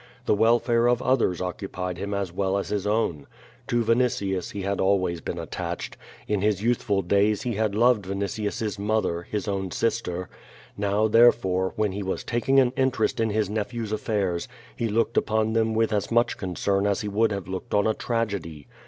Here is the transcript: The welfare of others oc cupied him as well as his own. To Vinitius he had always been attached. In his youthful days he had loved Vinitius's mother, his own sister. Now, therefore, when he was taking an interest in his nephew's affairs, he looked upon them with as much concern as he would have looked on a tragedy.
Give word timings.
The 0.25 0.33
welfare 0.33 0.87
of 0.89 0.99
others 1.03 1.43
oc 1.43 1.59
cupied 1.61 1.97
him 1.97 2.11
as 2.11 2.31
well 2.33 2.57
as 2.57 2.69
his 2.69 2.87
own. 2.87 3.27
To 3.67 3.83
Vinitius 3.83 4.51
he 4.51 4.63
had 4.63 4.81
always 4.81 5.21
been 5.21 5.37
attached. 5.37 5.95
In 6.27 6.41
his 6.41 6.63
youthful 6.63 7.03
days 7.03 7.43
he 7.43 7.53
had 7.53 7.75
loved 7.75 8.05
Vinitius's 8.07 8.79
mother, 8.79 9.21
his 9.21 9.47
own 9.47 9.69
sister. 9.69 10.27
Now, 10.75 11.07
therefore, 11.07 11.73
when 11.75 11.91
he 11.91 12.01
was 12.01 12.23
taking 12.23 12.59
an 12.59 12.73
interest 12.75 13.19
in 13.19 13.29
his 13.29 13.47
nephew's 13.47 13.91
affairs, 13.91 14.47
he 14.75 14.87
looked 14.89 15.17
upon 15.17 15.53
them 15.53 15.75
with 15.75 15.93
as 15.93 16.09
much 16.09 16.35
concern 16.35 16.87
as 16.87 17.01
he 17.01 17.07
would 17.07 17.31
have 17.31 17.47
looked 17.47 17.75
on 17.75 17.85
a 17.85 17.93
tragedy. 17.93 18.65